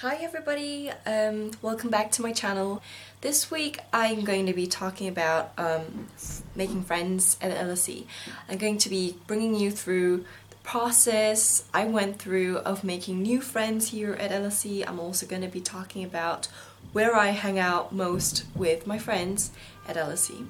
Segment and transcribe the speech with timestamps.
[0.00, 2.80] Hi everybody, um, welcome back to my channel.
[3.20, 6.06] This week I'm going to be talking about um,
[6.54, 8.04] making friends at LSE.
[8.48, 10.18] I'm going to be bringing you through
[10.50, 14.88] the process I went through of making new friends here at LSE.
[14.88, 16.46] I'm also going to be talking about
[16.92, 19.50] where I hang out most with my friends
[19.88, 20.46] at LSE.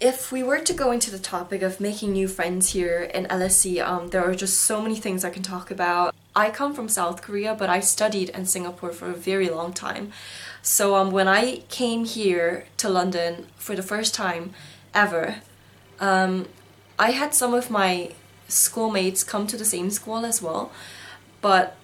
[0.00, 3.86] If we were to go into the topic of making new friends here in LSE,
[3.86, 6.14] um, there are just so many things I can talk about.
[6.34, 10.10] I come from South Korea, but I studied in Singapore for a very long time.
[10.62, 14.54] So um, when I came here to London for the first time
[14.94, 15.42] ever,
[16.00, 16.48] um,
[16.98, 18.12] I had some of my
[18.48, 20.72] schoolmates come to the same school as well,
[21.42, 21.76] but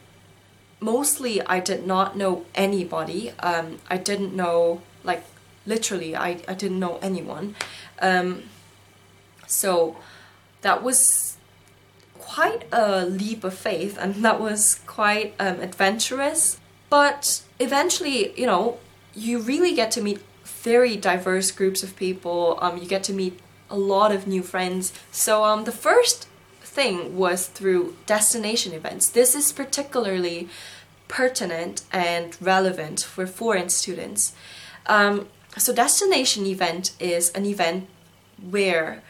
[0.81, 3.33] mostly I did not know anybody.
[3.41, 5.23] Um, I didn't know, like,
[5.67, 7.57] literally, I, I didn't know anyone.
[8.01, 8.45] Um,
[9.47, 9.97] so
[10.63, 11.37] that was
[12.19, 16.59] quite a leap of faith and that was quite um, adventurous.
[16.91, 18.79] But eventually, you know,
[19.15, 22.59] you really get to meet very diverse groups of people.
[22.61, 23.39] Um, you get to meet
[23.71, 24.93] a lot of new friends.
[25.11, 26.29] So um, the first
[26.61, 29.09] thing was through destination events.
[29.09, 30.49] This is particularly
[31.09, 34.35] pertinent and relevant for foreign students.
[34.87, 37.89] Um, so destination event is an event
[38.51, 39.03] where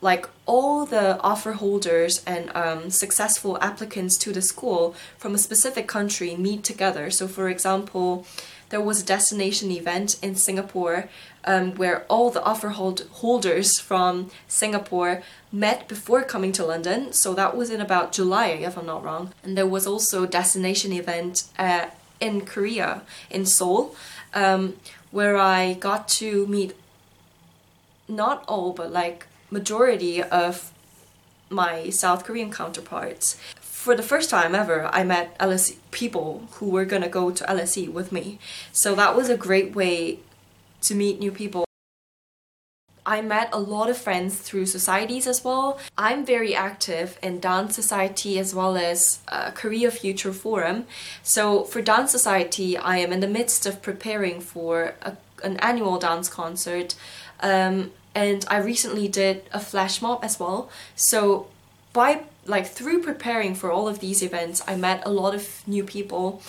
[0.00, 5.86] like all the offer holders and um, successful applicants to the school from a specific
[5.86, 7.10] country meet together.
[7.10, 8.26] So for example,
[8.70, 11.08] there was a destination event in Singapore
[11.44, 17.12] um, where all the offer hold holders from Singapore met before coming to London.
[17.12, 19.32] So that was in about July, if I'm not wrong.
[19.42, 21.86] And there was also a destination event uh,
[22.20, 23.96] in Korea, in Seoul,
[24.34, 24.76] um,
[25.10, 26.74] where I got to meet
[28.08, 30.72] not all, but like majority of
[31.48, 33.36] my South Korean counterparts.
[33.60, 37.90] For the first time ever, I met LSE people who were gonna go to LSE
[37.90, 38.38] with me.
[38.72, 40.18] So that was a great way
[40.82, 41.64] to meet new people.
[43.10, 45.80] I met a lot of friends through societies as well.
[45.98, 50.86] I'm very active in Dance Society as well as uh, Future Forum.
[51.24, 55.98] So for Dance Society, I am in the midst of preparing for a, an annual
[55.98, 56.94] dance concert.
[57.40, 60.70] Um, and I recently did a flash mob as well.
[60.94, 61.48] So
[61.92, 65.84] by like through preparing for all of these events, I met a lot of new
[65.84, 66.42] people.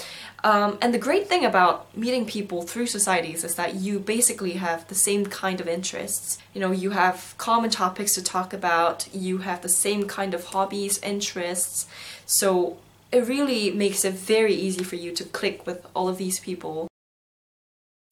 [0.43, 4.87] Um, and the great thing about meeting people through societies is that you basically have
[4.87, 6.39] the same kind of interests.
[6.53, 10.45] You know, you have common topics to talk about, you have the same kind of
[10.45, 11.85] hobbies, interests.
[12.25, 12.77] So
[13.11, 16.87] it really makes it very easy for you to click with all of these people.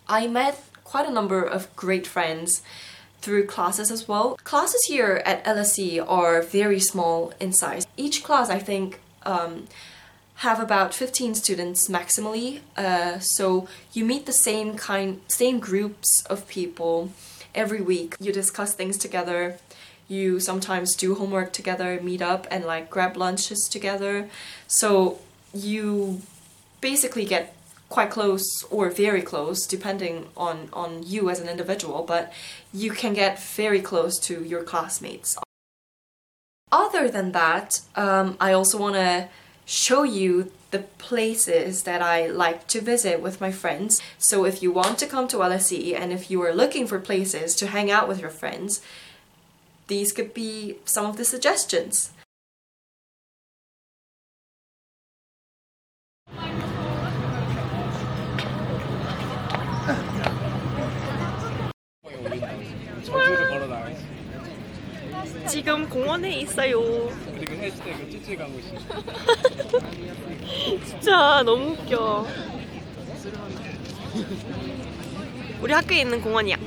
[0.07, 2.61] I met quite a number of great friends
[3.21, 4.37] through classes as well.
[4.43, 7.85] Classes here at LSE are very small in size.
[7.97, 9.67] Each class, I think, um,
[10.39, 12.61] have about 15 students maximally.
[12.77, 17.11] Uh, so you meet the same kind, same groups of people
[17.53, 18.15] every week.
[18.21, 19.57] You discuss things together.
[20.07, 24.29] You sometimes do homework together, meet up and like grab lunches together.
[24.65, 25.19] So
[25.53, 26.21] you
[26.79, 27.53] basically get
[27.89, 32.31] quite close or very close depending on on you as an individual but
[32.71, 35.35] you can get very close to your classmates
[36.71, 39.27] other than that um, I also want to
[39.68, 44.70] show you the places that I like to visit with my friends so if you
[44.72, 48.08] want to come to LSE and if you are looking for places to hang out
[48.08, 48.82] with your friends
[49.86, 52.10] these could be some of the suggestions
[63.04, 64.04] 저주를 걸어 나가지.
[65.48, 67.10] 지금 공원에 있어요.
[67.49, 68.67] 그리고 해시태그 찌찌 가무시.
[70.85, 72.27] 진짜 너무 웃겨.
[75.61, 76.57] 우리 학교에 있는 공원이야.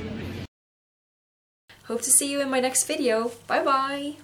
[1.89, 4.15] hope to see you in my next video bye bye